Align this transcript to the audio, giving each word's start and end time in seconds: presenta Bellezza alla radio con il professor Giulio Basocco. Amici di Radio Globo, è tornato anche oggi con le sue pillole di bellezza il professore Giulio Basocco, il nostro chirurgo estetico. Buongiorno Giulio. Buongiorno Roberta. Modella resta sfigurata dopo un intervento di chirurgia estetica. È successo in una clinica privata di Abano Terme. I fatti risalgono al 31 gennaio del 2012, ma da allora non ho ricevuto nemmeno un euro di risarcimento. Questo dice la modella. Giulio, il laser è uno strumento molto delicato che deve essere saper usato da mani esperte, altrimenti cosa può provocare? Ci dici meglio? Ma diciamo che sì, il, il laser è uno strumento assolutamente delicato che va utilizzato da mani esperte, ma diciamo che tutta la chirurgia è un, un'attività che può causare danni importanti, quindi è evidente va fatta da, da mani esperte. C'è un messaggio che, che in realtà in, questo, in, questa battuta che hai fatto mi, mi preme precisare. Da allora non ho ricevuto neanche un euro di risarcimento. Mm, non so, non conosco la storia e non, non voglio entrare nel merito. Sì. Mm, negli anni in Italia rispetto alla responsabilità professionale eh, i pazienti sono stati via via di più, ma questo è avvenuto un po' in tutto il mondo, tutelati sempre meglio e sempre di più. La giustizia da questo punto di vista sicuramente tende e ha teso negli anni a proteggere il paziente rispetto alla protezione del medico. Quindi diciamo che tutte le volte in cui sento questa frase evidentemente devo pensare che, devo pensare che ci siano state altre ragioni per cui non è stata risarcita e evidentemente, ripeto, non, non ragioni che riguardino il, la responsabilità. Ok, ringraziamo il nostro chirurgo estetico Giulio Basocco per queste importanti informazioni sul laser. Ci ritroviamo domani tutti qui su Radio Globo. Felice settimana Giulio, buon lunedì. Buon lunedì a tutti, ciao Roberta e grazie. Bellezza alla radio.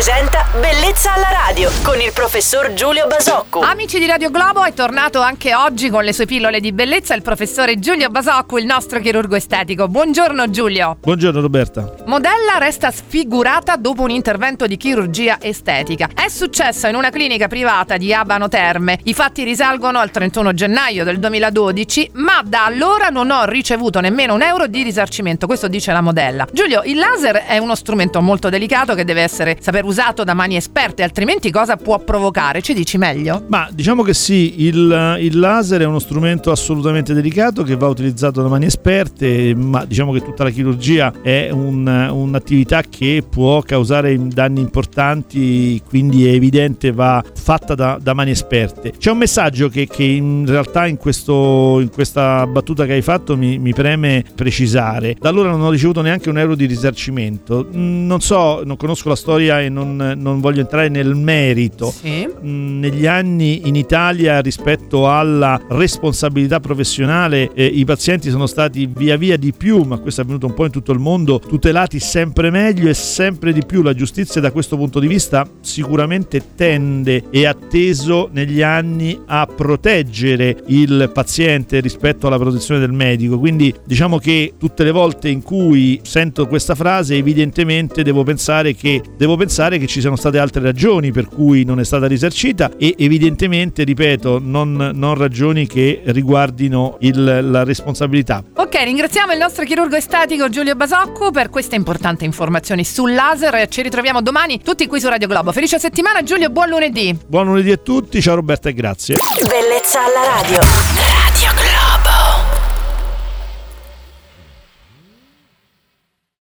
presenta 0.00 0.46
Bellezza 0.58 1.12
alla 1.12 1.28
radio 1.30 1.70
con 1.82 2.00
il 2.00 2.10
professor 2.14 2.72
Giulio 2.72 3.06
Basocco. 3.06 3.60
Amici 3.60 3.98
di 3.98 4.06
Radio 4.06 4.30
Globo, 4.30 4.64
è 4.64 4.72
tornato 4.72 5.20
anche 5.20 5.54
oggi 5.54 5.90
con 5.90 6.04
le 6.04 6.14
sue 6.14 6.24
pillole 6.24 6.58
di 6.58 6.72
bellezza 6.72 7.14
il 7.14 7.20
professore 7.20 7.78
Giulio 7.78 8.08
Basocco, 8.08 8.56
il 8.56 8.64
nostro 8.64 8.98
chirurgo 8.98 9.36
estetico. 9.36 9.88
Buongiorno 9.88 10.48
Giulio. 10.48 10.96
Buongiorno 11.00 11.42
Roberta. 11.42 11.96
Modella 12.06 12.56
resta 12.58 12.90
sfigurata 12.90 13.76
dopo 13.76 14.02
un 14.02 14.10
intervento 14.10 14.66
di 14.66 14.78
chirurgia 14.78 15.36
estetica. 15.38 16.08
È 16.14 16.28
successo 16.28 16.86
in 16.86 16.94
una 16.94 17.10
clinica 17.10 17.46
privata 17.46 17.98
di 17.98 18.14
Abano 18.14 18.48
Terme. 18.48 18.98
I 19.04 19.12
fatti 19.12 19.44
risalgono 19.44 19.98
al 19.98 20.10
31 20.10 20.54
gennaio 20.54 21.04
del 21.04 21.18
2012, 21.18 22.12
ma 22.14 22.42
da 22.42 22.64
allora 22.64 23.08
non 23.08 23.30
ho 23.30 23.44
ricevuto 23.44 24.00
nemmeno 24.00 24.32
un 24.32 24.42
euro 24.42 24.66
di 24.66 24.82
risarcimento. 24.82 25.46
Questo 25.46 25.68
dice 25.68 25.92
la 25.92 26.00
modella. 26.00 26.46
Giulio, 26.50 26.80
il 26.84 26.96
laser 26.96 27.44
è 27.44 27.58
uno 27.58 27.74
strumento 27.74 28.22
molto 28.22 28.48
delicato 28.48 28.94
che 28.94 29.04
deve 29.04 29.20
essere 29.20 29.58
saper 29.60 29.88
usato 29.90 30.22
da 30.24 30.34
mani 30.34 30.56
esperte, 30.56 31.02
altrimenti 31.02 31.50
cosa 31.50 31.76
può 31.76 31.98
provocare? 31.98 32.62
Ci 32.62 32.74
dici 32.74 32.96
meglio? 32.96 33.44
Ma 33.48 33.68
diciamo 33.72 34.02
che 34.02 34.14
sì, 34.14 34.64
il, 34.66 35.16
il 35.20 35.38
laser 35.38 35.82
è 35.82 35.84
uno 35.84 35.98
strumento 35.98 36.52
assolutamente 36.52 37.12
delicato 37.12 37.64
che 37.64 37.76
va 37.76 37.88
utilizzato 37.88 38.40
da 38.40 38.48
mani 38.48 38.66
esperte, 38.66 39.54
ma 39.54 39.84
diciamo 39.84 40.12
che 40.12 40.22
tutta 40.22 40.44
la 40.44 40.50
chirurgia 40.50 41.12
è 41.22 41.50
un, 41.50 41.86
un'attività 41.86 42.82
che 42.82 43.24
può 43.28 43.60
causare 43.62 44.16
danni 44.28 44.60
importanti, 44.60 45.82
quindi 45.86 46.26
è 46.26 46.32
evidente 46.32 46.92
va 46.92 47.22
fatta 47.34 47.74
da, 47.74 47.98
da 48.00 48.14
mani 48.14 48.30
esperte. 48.30 48.92
C'è 48.96 49.10
un 49.10 49.18
messaggio 49.18 49.68
che, 49.68 49.86
che 49.86 50.04
in 50.04 50.44
realtà 50.46 50.86
in, 50.86 50.96
questo, 50.96 51.80
in, 51.80 51.90
questa 51.90 52.46
battuta 52.46 52.86
che 52.86 52.92
hai 52.92 53.02
fatto 53.02 53.36
mi, 53.36 53.58
mi 53.58 53.72
preme 53.72 54.24
precisare. 54.34 55.16
Da 55.18 55.28
allora 55.28 55.50
non 55.50 55.62
ho 55.62 55.70
ricevuto 55.70 56.00
neanche 56.00 56.28
un 56.28 56.38
euro 56.38 56.54
di 56.54 56.66
risarcimento. 56.66 57.68
Mm, 57.74 58.06
non 58.06 58.20
so, 58.20 58.62
non 58.64 58.76
conosco 58.76 59.08
la 59.08 59.16
storia 59.16 59.60
e 59.60 59.68
non, 59.68 59.79
non 59.84 60.40
voglio 60.40 60.60
entrare 60.60 60.88
nel 60.88 61.14
merito. 61.14 61.90
Sì. 61.90 62.28
Mm, 62.44 62.78
negli 62.80 63.06
anni 63.06 63.68
in 63.68 63.76
Italia 63.76 64.40
rispetto 64.40 65.10
alla 65.10 65.60
responsabilità 65.68 66.60
professionale 66.60 67.50
eh, 67.54 67.64
i 67.64 67.84
pazienti 67.84 68.30
sono 68.30 68.46
stati 68.46 68.86
via 68.86 69.16
via 69.16 69.36
di 69.36 69.52
più, 69.52 69.82
ma 69.82 69.98
questo 69.98 70.20
è 70.20 70.24
avvenuto 70.24 70.46
un 70.46 70.54
po' 70.54 70.64
in 70.64 70.70
tutto 70.70 70.92
il 70.92 70.98
mondo, 70.98 71.38
tutelati 71.38 71.98
sempre 71.98 72.50
meglio 72.50 72.88
e 72.88 72.94
sempre 72.94 73.52
di 73.52 73.64
più. 73.64 73.82
La 73.82 73.94
giustizia 73.94 74.40
da 74.40 74.50
questo 74.50 74.76
punto 74.76 74.98
di 74.98 75.06
vista 75.06 75.46
sicuramente 75.60 76.42
tende 76.54 77.24
e 77.30 77.46
ha 77.46 77.54
teso 77.54 78.28
negli 78.32 78.62
anni 78.62 79.18
a 79.26 79.46
proteggere 79.46 80.62
il 80.66 81.10
paziente 81.12 81.80
rispetto 81.80 82.26
alla 82.26 82.38
protezione 82.38 82.80
del 82.80 82.92
medico. 82.92 83.38
Quindi 83.38 83.74
diciamo 83.84 84.18
che 84.18 84.54
tutte 84.58 84.84
le 84.84 84.90
volte 84.90 85.28
in 85.28 85.42
cui 85.42 86.00
sento 86.02 86.46
questa 86.46 86.74
frase 86.74 87.16
evidentemente 87.16 88.02
devo 88.02 88.22
pensare 88.22 88.74
che, 88.74 89.02
devo 89.16 89.36
pensare 89.36 89.69
che 89.78 89.86
ci 89.86 90.00
siano 90.00 90.16
state 90.16 90.38
altre 90.38 90.62
ragioni 90.62 91.12
per 91.12 91.26
cui 91.26 91.64
non 91.64 91.80
è 91.80 91.84
stata 91.84 92.06
risarcita 92.06 92.72
e 92.76 92.94
evidentemente, 92.98 93.84
ripeto, 93.84 94.40
non, 94.42 94.92
non 94.94 95.14
ragioni 95.14 95.66
che 95.66 96.02
riguardino 96.06 96.96
il, 97.00 97.50
la 97.50 97.64
responsabilità. 97.64 98.42
Ok, 98.54 98.74
ringraziamo 98.82 99.32
il 99.32 99.38
nostro 99.38 99.64
chirurgo 99.64 99.96
estetico 99.96 100.48
Giulio 100.48 100.74
Basocco 100.74 101.30
per 101.30 101.50
queste 101.50 101.76
importanti 101.76 102.24
informazioni 102.24 102.84
sul 102.84 103.12
laser. 103.12 103.68
Ci 103.68 103.82
ritroviamo 103.82 104.22
domani 104.22 104.60
tutti 104.62 104.86
qui 104.86 105.00
su 105.00 105.08
Radio 105.08 105.28
Globo. 105.28 105.52
Felice 105.52 105.78
settimana 105.78 106.22
Giulio, 106.22 106.50
buon 106.50 106.68
lunedì. 106.68 107.16
Buon 107.26 107.46
lunedì 107.46 107.70
a 107.70 107.76
tutti, 107.76 108.20
ciao 108.20 108.36
Roberta 108.36 108.68
e 108.68 108.74
grazie. 108.74 109.16
Bellezza 109.46 110.04
alla 110.04 110.40
radio. 110.40 110.99